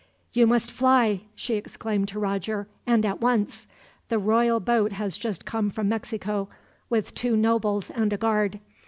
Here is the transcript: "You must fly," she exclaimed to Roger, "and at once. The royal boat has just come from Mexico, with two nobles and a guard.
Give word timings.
"You 0.33 0.47
must 0.47 0.71
fly," 0.71 1.21
she 1.35 1.53
exclaimed 1.57 2.07
to 2.07 2.17
Roger, 2.17 2.67
"and 2.87 3.05
at 3.05 3.21
once. 3.21 3.67
The 4.09 4.17
royal 4.17 4.59
boat 4.59 4.93
has 4.93 5.15
just 5.15 5.45
come 5.45 5.69
from 5.69 5.89
Mexico, 5.89 6.49
with 6.89 7.13
two 7.13 7.37
nobles 7.37 7.91
and 7.91 8.11
a 8.11 8.17
guard. 8.17 8.59